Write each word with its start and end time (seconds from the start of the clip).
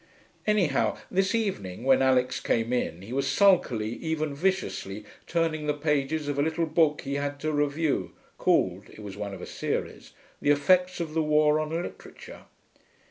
Anyhow, 0.47 0.97
this 1.11 1.35
evening, 1.35 1.83
when 1.83 2.01
Alix 2.01 2.39
came 2.39 2.73
in, 2.73 3.03
he 3.03 3.13
was 3.13 3.27
sulkily, 3.29 3.89
even 3.97 4.33
viciously, 4.33 5.05
turning 5.27 5.67
the 5.67 5.75
pages 5.75 6.27
of 6.27 6.39
a 6.39 6.41
little 6.41 6.65
book 6.65 7.01
he 7.01 7.13
had 7.17 7.39
to 7.41 7.51
review, 7.51 8.13
called 8.39 8.89
(it 8.89 9.03
was 9.03 9.15
one 9.15 9.35
of 9.35 9.43
a 9.43 9.45
series) 9.45 10.13
The 10.41 10.49
Effects 10.49 10.99
of 11.01 11.13
the 11.13 11.21
War 11.21 11.59
on 11.59 11.69
Literature. 11.69 12.45